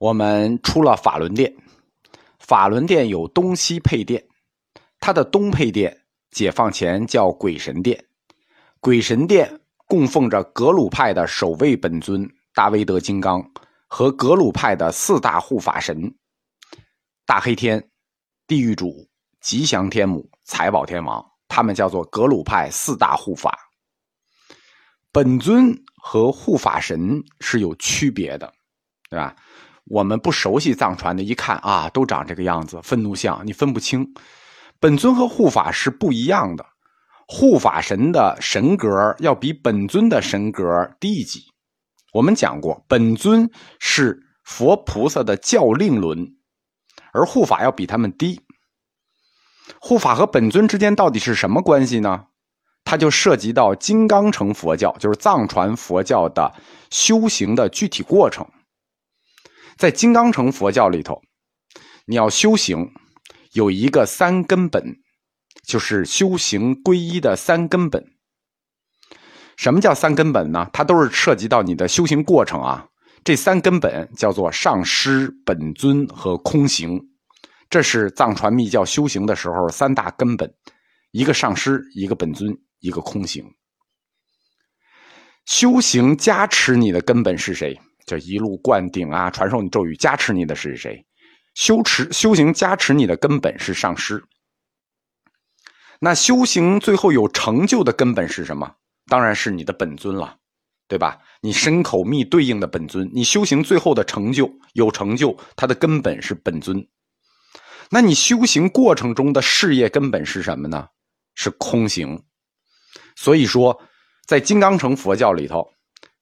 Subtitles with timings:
[0.00, 1.54] 我们出了法轮殿，
[2.38, 4.24] 法轮殿有东西配殿，
[4.98, 5.94] 它的东配殿
[6.30, 8.02] 解放前叫鬼神殿，
[8.80, 13.46] 鬼神殿供奉着格鲁派的首位本尊大威德金刚
[13.88, 16.10] 和格鲁派的四大护法神
[17.26, 17.90] 大黑天、
[18.46, 19.06] 地狱主、
[19.42, 23.54] 吉祥天母、财宝天王，他们叫做格鲁派四大护法。
[25.12, 28.50] 本尊和护法神是有区别的，
[29.10, 29.36] 对吧？
[29.90, 34.06] 我们不熟悉藏传的，一看啊，都长这个样子，愤怒像，你分不清。
[34.78, 36.64] 本尊和护法是不一样的，
[37.26, 40.64] 护法神的神格要比本尊的神格
[41.00, 41.40] 低一级。
[42.12, 43.50] 我们讲过，本尊
[43.80, 46.36] 是佛菩萨的教令轮，
[47.12, 48.40] 而护法要比他们低。
[49.80, 52.26] 护法和本尊之间到底是什么关系呢？
[52.84, 56.54] 它就涉及到金刚乘佛教，就是藏传佛教的
[56.90, 58.46] 修行的具体过程。
[59.80, 61.22] 在金刚乘佛教里头，
[62.04, 62.92] 你要修行，
[63.52, 64.98] 有一个三根本，
[65.66, 68.04] 就是修行皈依的三根本。
[69.56, 70.68] 什么叫三根本呢？
[70.70, 72.88] 它都是涉及到你的修行过程啊。
[73.24, 77.00] 这三根本叫做上师、本尊和空行，
[77.70, 80.54] 这是藏传密教修行的时候三大根本：
[81.10, 82.54] 一个上师，一个本尊。
[82.80, 83.44] 一个空行，
[85.46, 87.78] 修行加持你的根本是谁？
[88.06, 91.04] 就一路灌顶啊，传授你咒语，加持你的是谁？
[91.54, 94.22] 修持修行加持你的根本是上师。
[96.00, 98.76] 那修行最后有成就的根本是什么？
[99.06, 100.38] 当然是你的本尊了，
[100.88, 101.18] 对吧？
[101.42, 106.86] 你身口密对应的本尊，你修行最后的成就有成就，它的根本是本尊。
[107.90, 110.88] 那你修行过程中的事业根本是什么呢？
[111.34, 112.22] 是空行。
[113.16, 113.82] 所以说，
[114.26, 115.68] 在金刚乘佛教里头，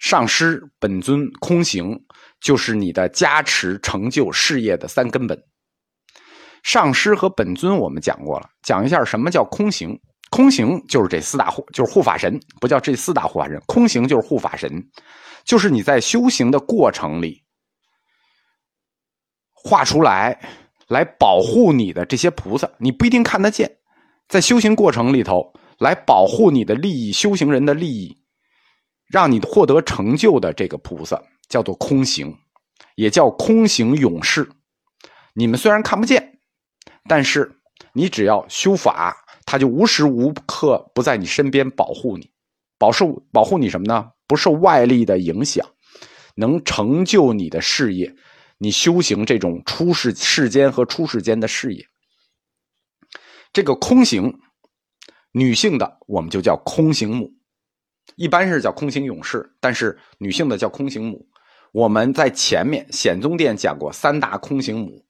[0.00, 1.96] 上师、本尊、空行，
[2.40, 5.38] 就是你的加持、成就事业的三根本。
[6.62, 9.96] 上师和本尊我们讲过了，讲一下什么叫空行。
[10.30, 13.60] 空行就是这四大护，就是护法神，不叫这四大护法神。
[13.66, 14.70] 空行就是护法神，
[15.44, 17.42] 就是你在修行的过程里
[19.52, 20.38] 画出来，
[20.88, 23.70] 来保护你的这些菩萨，你不一定看得见，
[24.28, 25.52] 在修行过程里头。
[25.78, 28.14] 来保护你的利益，修行人的利益，
[29.10, 32.34] 让你获得成就的这个菩萨叫做空行，
[32.94, 34.48] 也叫空行勇士。
[35.34, 36.38] 你们虽然看不见，
[37.08, 37.60] 但是
[37.92, 42.30] 你只要修法，他就无时无刻不在你身边保护你，
[42.78, 44.10] 保受保护你什么呢？
[44.28, 45.66] 不受外力的影响，
[46.36, 48.14] 能成就你的事业，
[48.58, 51.84] 你修行这种出世世间和出世间的事业。
[53.52, 54.40] 这个空行。
[55.32, 57.30] 女性的我们就叫空行母，
[58.16, 61.26] 一般是叫空行勇士，但是女性的叫空行母。
[61.72, 65.04] 我们在前面显宗殿讲过三大空行母，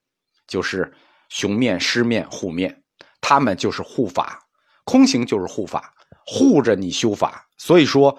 [0.46, 0.92] 就是
[1.28, 2.82] 雄面、狮面、虎面，
[3.20, 4.38] 他们就是护法，
[4.84, 5.94] 空行就是护法，
[6.26, 7.48] 护着你修法。
[7.56, 8.18] 所以说，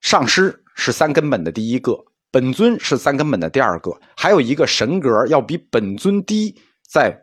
[0.00, 1.96] 上师是三根本的第一个，
[2.30, 7.22] 本尊是三根本的第二个，还有一个神格要比本尊低，在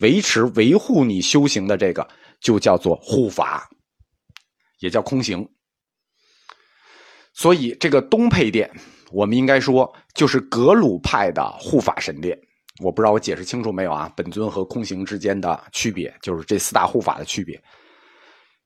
[0.00, 2.06] 维持维护你修行的这个。
[2.40, 3.70] 就叫做护法，
[4.84, 5.48] 也叫空行。
[7.32, 8.70] 所以这个东配殿，
[9.10, 12.38] 我们应该说就是格鲁派的护法神殿。
[12.82, 14.12] 我不知道我解释清楚没有啊？
[14.14, 17.60] 本尊和空行之间的区别，就是这四大护法的区别。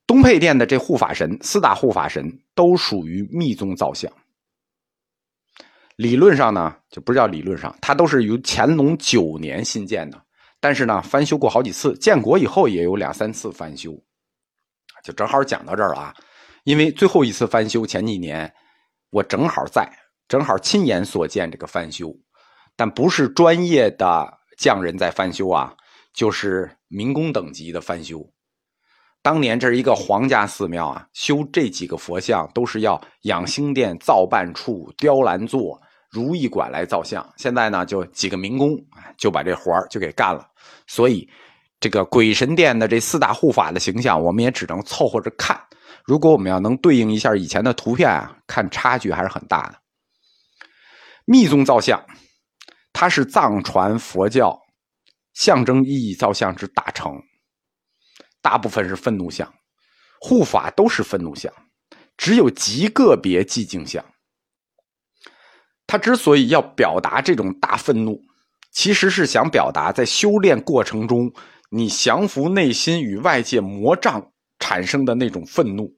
[0.09, 4.11] 东配殿的这护法神，四大护法神都属于密宗造像。
[5.97, 10.21] 理论上呢，就不叫理论上，它都是由乾隆九年新建的。
[10.61, 13.93] 但是呢，翻修过好几次，建国以后也有两三次翻修，
[15.09, 16.15] 就正好讲到这儿了啊。
[16.65, 18.53] 因为最后一次翻修前几年，
[19.09, 19.91] 我正好在，
[20.29, 22.15] 正好亲眼所见这个翻修，
[22.77, 25.75] 但不是专业的匠人在翻修啊，
[26.13, 28.23] 就是民工等级的翻修。
[29.23, 35.81] 当年这是一个皇家寺庙啊，修这几个佛像都是要养心殿造办处雕栏座。
[36.11, 38.71] 如意馆来造像，现在呢就几个民工
[39.19, 40.47] 就把这活儿就给干了。
[40.87, 41.29] 所以，
[41.81, 45.61] 这个鬼神殿的这四大护法的形象，我们也只能凑合着看。
[46.05, 49.79] 如果我们要能对应一下以前的图片啊，看差距还是很大的。
[51.25, 52.03] 密宗造像，
[52.93, 54.59] 它是藏传佛教
[55.35, 57.13] 象征意义造像之大成，
[58.41, 59.53] 大部分是愤怒像，
[60.21, 61.53] 护法都是愤怒像，
[62.17, 64.05] 只有极个别寂静像。
[65.87, 68.19] 他之所以要表达这种大愤怒，
[68.73, 71.31] 其实是想表达在修炼过程中，
[71.71, 74.25] 你降服内心与外界魔障
[74.59, 75.93] 产生的那种愤怒，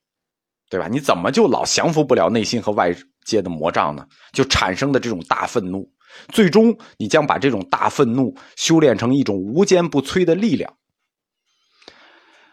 [0.69, 0.89] 对吧？
[0.89, 2.95] 你怎么就老降服不了内心和外
[3.25, 4.07] 界的魔障呢？
[4.33, 5.89] 就产生的这种大愤怒，
[6.29, 10.73] 最终你将把这种大愤怒修炼成一种无坚不摧的力量。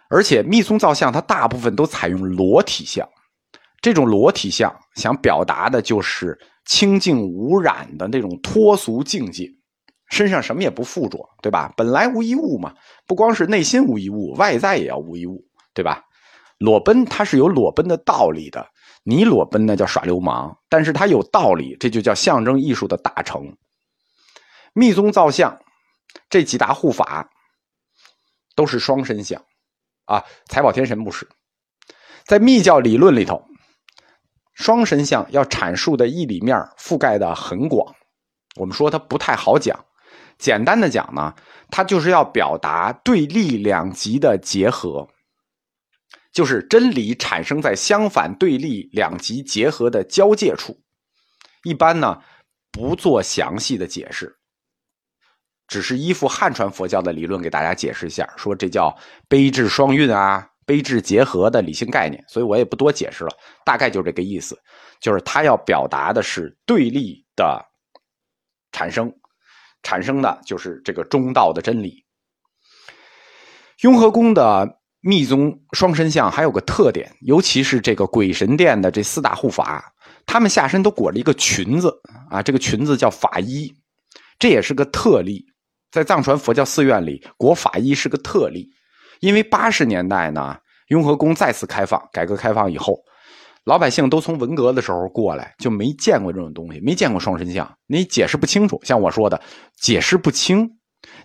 [0.09, 3.07] 而且密宗造像它大部分都采用裸体像，
[3.81, 9.49] 这种裸体像想表达的就是清净无染的那种脱俗境界，
[10.09, 11.73] 身上什么也不附着，对吧？
[11.75, 12.73] 本来无一物嘛，
[13.05, 15.43] 不光是内心无一物，外在也要无一物，
[15.73, 16.03] 对吧？
[16.59, 18.67] 裸奔它是有裸奔的道理的，
[19.03, 23.55] 你裸奔那叫耍流氓，但是它有道理，这就叫象征艺术的大成。
[24.73, 25.59] 密宗造像
[26.29, 27.29] 这几大护法
[28.55, 29.43] 都是双身像。
[30.05, 31.27] 啊，财宝天神不是，
[32.25, 33.43] 在密教理论里头，
[34.53, 37.93] 双身像要阐述的义理面覆盖的很广。
[38.55, 39.77] 我们说它不太好讲，
[40.37, 41.33] 简单的讲呢，
[41.69, 45.07] 它就是要表达对立两极的结合，
[46.31, 50.77] 就是真理产生在相反对立两极结合的交界处。
[51.63, 52.21] 一般呢，
[52.71, 54.33] 不做详细的解释。
[55.67, 58.95] 只是依附汉传佛教的理论给大家解释一下，说这叫
[59.27, 63.35] 悲智双运啊，悲智结合的理性概念，所以我也不多解释了，
[63.65, 64.57] 大概就这个意思，
[65.01, 67.61] 就是他要表达的是对立的
[68.71, 69.13] 产生，
[69.83, 72.03] 产生的就是这个中道的真理。
[73.81, 79.93] 雍和宫的密宗双身像还有个特点，尤其是这个鬼神殿的这四大护法，
[80.25, 83.73] 他们下身都裹着一个裙子啊，这个裙子叫法衣，
[84.39, 85.45] 这也是个特例。
[85.89, 88.69] 在藏传佛教寺院里，裹法衣是个特例，
[89.19, 90.57] 因为八十年代呢，
[90.87, 92.99] 雍和宫再次开放，改革开放以后，
[93.67, 98.79] 老百姓都从文革的时候过来，就没见过这种东西，没见过双身像，你解释不清楚。
[98.83, 99.41] 像我说的，
[99.81, 100.65] 解释不清，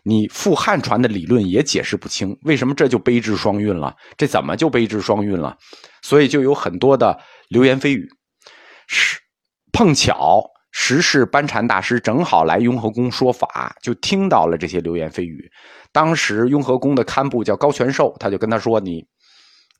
[0.02, 3.94] 你附汉传的理论也解释不清，为什么这就悲智双运了？
[4.16, 5.56] 这怎么就悲智双运了？
[6.02, 7.16] 所以就有很多的
[7.48, 8.08] 流言蜚语，
[8.88, 9.20] 是
[9.72, 10.42] 碰巧。
[10.74, 15.48] 时世班禅大师正好来雍和宫说法，就听到了这些流言蜚语。
[15.92, 19.04] 当时雍和宫的堪布叫高全寿，他就跟他说：“你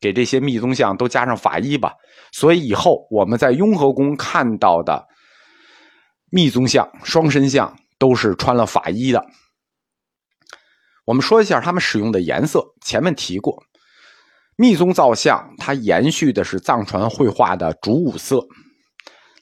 [0.03, 1.95] 给这些密宗像都加上法衣吧。”
[2.33, 5.07] 所以以后我们在雍和宫看到的
[6.31, 9.25] 密宗像、双身像都是穿了法衣的。
[11.07, 13.63] 我们说一下他们使用的颜色，前面提过，
[14.57, 18.45] 密宗造像它延续的是藏传绘画的主五色。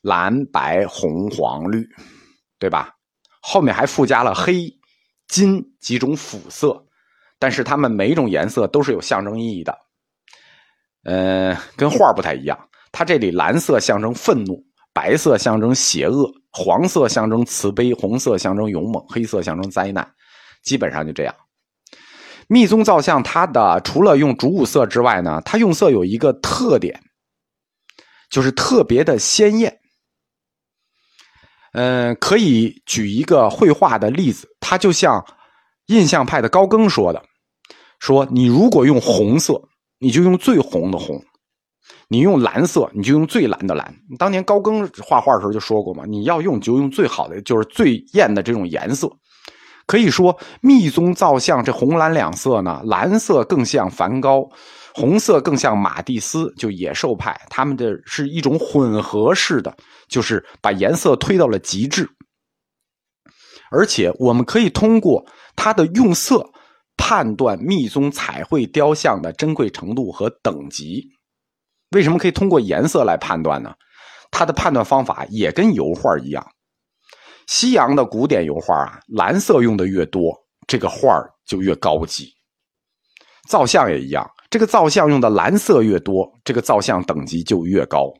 [0.03, 1.87] 蓝白红黄绿，
[2.59, 2.91] 对吧？
[3.43, 4.67] 后面还附加了黑、
[5.29, 6.87] 金几种辅色，
[7.39, 9.77] 但是它们每一种颜色都是有象征意义的。
[11.05, 12.59] 呃，跟画不太一样。
[12.93, 14.63] 它这里蓝色象征愤怒，
[14.93, 20.07] 白色象征邪恶，黄色象征慈悲，红色象征勇猛，黑色象征灾难。
[20.63, 21.35] 基本上就这样。
[22.49, 27.01] 密宗造像，它的除了用主五色之外呢，它用色有一个特点，
[28.29, 29.81] 就是特别的鲜艳。
[31.73, 35.25] 嗯，可以举一个绘画的例子，它就像
[35.87, 37.23] 印象派的高更说的
[38.01, 39.63] ：“说你如果用红色，
[40.01, 41.17] 你就用最红的红；
[42.09, 49.09] 你用蓝色，你就用最蓝的蓝。”当年高更画画的时候就说过嘛：“你要用就用最好的，就是最艳的这种颜色。”
[49.87, 54.49] 可以说，密宗造像这红蓝两色呢，蓝色更像梵高，
[54.95, 59.77] 红色更像马蒂斯，就野兽派，他们的是一种混合式的。
[60.09, 62.09] 就是把颜色推到了极致，
[63.71, 66.45] 而且我们可以通过它的用色
[67.01, 71.09] 判断密宗彩绘雕像的珍贵程度和等级。
[71.93, 73.73] 为什么可以通过颜色来判断呢？
[74.31, 76.47] 它的判断方法也跟油画一样。
[77.47, 80.33] 西洋的古典油画啊，蓝色用的越多，
[80.69, 82.29] 这个画就越高级。
[83.49, 88.13] 造像也一样，这个造像用的蓝色越多，这个造像等级就越高。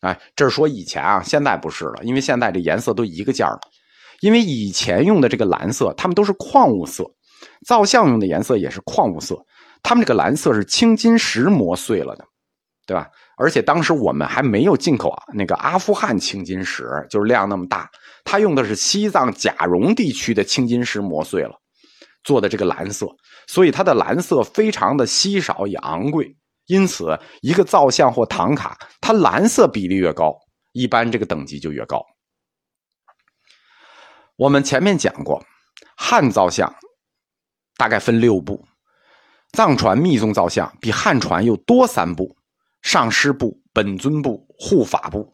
[0.00, 3.58] 哎，这是说以前啊，现在不是了，因为现在这颜色都一个价了。
[4.20, 7.04] 因为以前用的这个蓝色，它们都是矿物色，
[7.66, 9.36] 造像用的颜色也是矿物色。
[9.82, 12.24] 他们这个蓝色是青金石磨碎了的，
[12.86, 13.08] 对吧？
[13.36, 17.90] 而且当时我们还没有进口啊，那个阿富汗青金石，就是量那么大，
[18.24, 21.52] 他用的是西藏甲绒地区的青金石磨碎了
[22.22, 23.08] 做的这个蓝色，
[23.48, 26.36] 所以它的蓝色非常的稀少也昂贵。
[26.66, 30.32] 因此，一个造像或唐卡，它蓝色比例越高，
[30.70, 32.00] 一般这个等级就越高。
[34.36, 35.44] 我们前面讲过，
[35.96, 36.72] 汉造像
[37.76, 38.64] 大概分六部，
[39.52, 42.36] 藏传密宗造像比汉传又多三部：
[42.82, 45.32] 上师部、本尊部、护法部。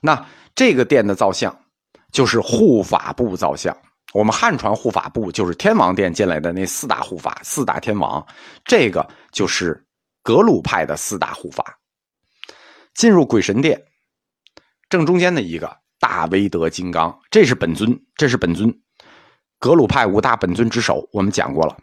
[0.00, 1.58] 那这个殿的造像
[2.12, 3.76] 就是护法部造像。
[4.12, 8.26] 我们汉传护法部就是天王殿进来的那四大护法、四大天王，
[8.64, 9.84] 这个就是。
[10.26, 11.62] 格鲁派的四大护法，
[12.94, 13.78] 进入鬼神殿，
[14.88, 18.74] 正中间的一个大威德金刚，这是本尊，这是本尊，
[19.64, 21.74] 格鲁派五大本尊之首，我们讲过了。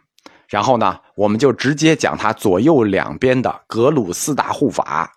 [0.46, 5.12] 然后呢，我们就直接讲他左右两边的格鲁四大护法：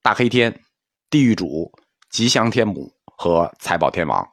[0.00, 0.62] 大黑天、
[1.10, 1.70] 地狱主、
[2.08, 4.26] 吉祥天母和财宝天王。